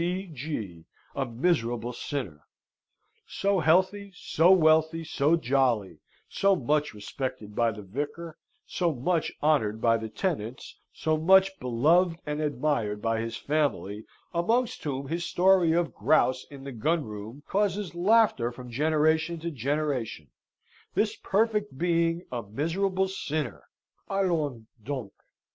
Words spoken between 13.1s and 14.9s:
his family, amongst